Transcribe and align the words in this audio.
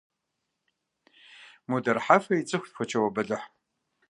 Мудар 1.69 1.97
Хьэфэр 2.05 2.37
ицӀыхут 2.41 2.71
фочауэ 2.75 3.09
бэлыхь. 3.15 3.47